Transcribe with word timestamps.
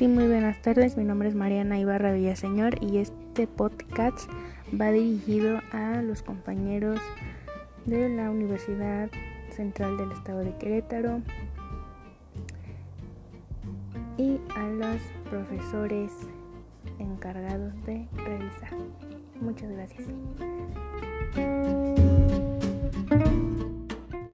Sí, 0.00 0.08
muy 0.08 0.28
buenas 0.28 0.62
tardes. 0.62 0.96
Mi 0.96 1.04
nombre 1.04 1.28
es 1.28 1.34
Mariana 1.34 1.78
Ibarra 1.78 2.10
Villaseñor 2.14 2.82
y 2.82 2.96
este 2.96 3.46
podcast 3.46 4.30
va 4.72 4.90
dirigido 4.92 5.60
a 5.72 6.00
los 6.00 6.22
compañeros 6.22 6.98
de 7.84 8.08
la 8.08 8.30
Universidad 8.30 9.10
Central 9.54 9.98
del 9.98 10.10
Estado 10.12 10.38
de 10.38 10.56
Querétaro 10.56 11.20
y 14.16 14.40
a 14.56 14.68
los 14.68 15.02
profesores 15.28 16.12
encargados 16.98 17.74
de 17.84 18.08
revisar. 18.24 18.72
Muchas 19.38 19.70
gracias. 19.70 20.08